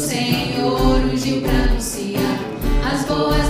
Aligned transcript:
Senhor 0.00 1.04
ungiu 1.12 1.42
para 1.42 1.64
anunciar 1.64 2.38
as 2.90 3.04
boas 3.04 3.49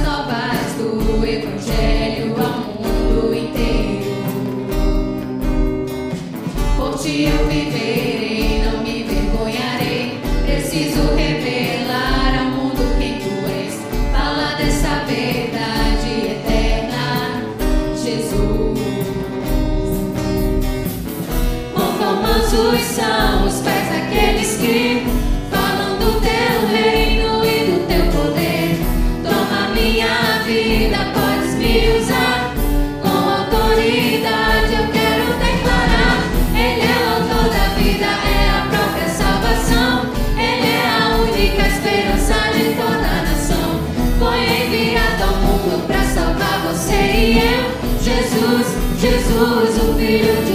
Jesus, 48.02 48.66
Jesus, 48.98 49.82
o 49.82 49.94
Filho 49.94 50.34
de 50.44 50.49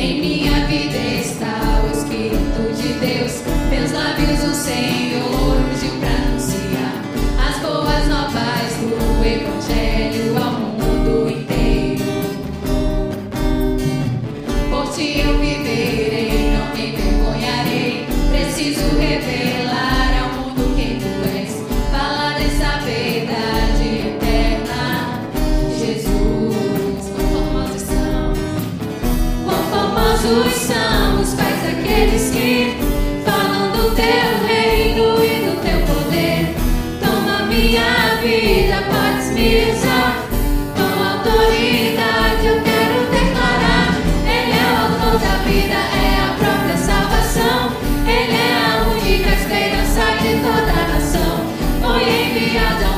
Em 0.00 0.18
minha 0.18 0.66
vida 0.66 0.96
está 0.96 1.84
o 1.84 1.90
Espírito 1.94 2.72
de 2.74 2.94
Deus. 2.94 3.42
Meus 3.68 3.92
lábios 3.92 4.42
o 4.44 4.54
Senhor 4.54 5.29
famosos 30.30 30.54
são 30.54 31.20
os 31.20 31.34
pais 31.34 31.62
daqueles 31.62 32.30
que 32.30 32.76
falam 33.24 33.72
do 33.72 33.94
teu 33.94 34.46
reino 34.46 35.24
e 35.24 35.46
do 35.46 35.60
teu 35.60 35.80
poder. 35.86 36.54
Toma 37.00 37.46
minha 37.46 38.16
vida, 38.22 38.82
podes 38.88 39.30
me 39.32 39.72
usar. 39.72 40.24
Com 40.76 41.04
autoridade 41.04 42.46
eu 42.46 42.62
quero 42.62 43.10
declarar. 43.10 43.94
Ele 44.24 44.52
é 44.52 44.64
o 44.72 44.76
autor 44.84 45.18
da 45.18 45.34
vida, 45.42 45.74
é 45.74 46.20
a 46.20 46.34
própria 46.38 46.76
salvação. 46.76 47.72
Ele 48.06 48.36
é 48.36 48.52
a 48.54 48.86
única 48.88 49.30
esperança 49.30 50.04
de 50.22 50.32
toda 50.44 50.70
a 50.70 50.88
nação. 50.94 51.34
Foi 51.82 52.02
enviado 52.02 52.89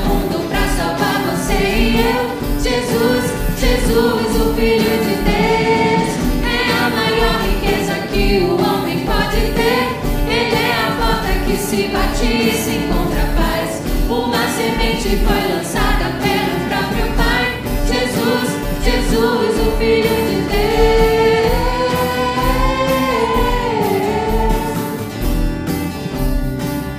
Foi 14.83 15.55
lançada 15.55 16.07
pelo 16.21 16.57
próprio 16.69 17.07
Pai. 17.17 17.45
Jesus, 17.87 18.49
Jesus, 18.83 19.53
o 19.61 19.77
Filho 19.79 20.17
de 20.27 20.37
Deus. 20.49 20.73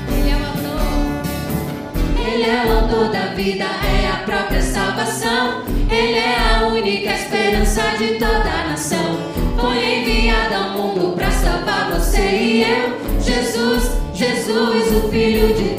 Ele 0.09 0.29
é 0.29 0.35
o 0.35 0.43
autor. 0.45 0.85
Ele 2.25 2.43
é 2.43 2.65
o 2.65 2.71
autor 2.71 3.11
da 3.11 3.25
vida, 3.33 3.65
é 3.65 4.11
a 4.11 4.17
própria 4.25 4.61
salvação. 4.61 5.63
Ele 5.89 6.17
é 6.17 6.37
a 6.55 6.67
única 6.67 7.13
esperança 7.13 7.81
de 7.97 8.13
toda 8.19 8.49
a 8.49 8.69
nação. 8.69 9.17
Foi 9.59 9.99
enviado 9.99 10.55
ao 10.55 10.69
mundo 10.69 11.15
para 11.15 11.29
salvar 11.31 11.91
você 11.91 12.21
e 12.21 12.61
eu. 12.61 13.19
Jesus, 13.19 13.91
Jesus, 14.13 15.03
o 15.03 15.09
Filho 15.09 15.53
de 15.53 15.75